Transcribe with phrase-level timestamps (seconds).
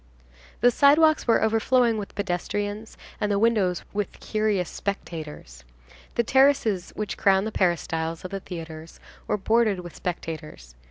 [0.61, 5.63] The sidewalks were overflowing with pedestrians and the windows with curious spectators.
[6.15, 10.73] The terraces which crown the peristyles of the theatres were bordered with spectators.